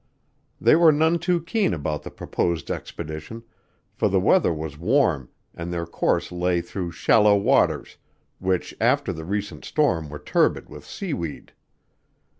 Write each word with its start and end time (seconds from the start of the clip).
They 0.59 0.75
were 0.75 0.91
none 0.91 1.19
too 1.19 1.39
keen 1.39 1.75
about 1.75 2.01
the 2.01 2.09
proposed 2.09 2.71
expedition, 2.71 3.43
for 3.93 4.07
the 4.09 4.19
weather 4.19 4.51
was 4.51 4.75
warm 4.79 5.29
and 5.53 5.71
their 5.71 5.85
course 5.85 6.31
lay 6.31 6.59
through 6.59 6.93
shallow 6.93 7.35
waters 7.35 7.97
which 8.39 8.75
after 8.81 9.13
the 9.13 9.25
recent 9.25 9.63
storm 9.63 10.09
were 10.09 10.17
turbid 10.17 10.69
with 10.69 10.85
seaweed. 10.87 11.53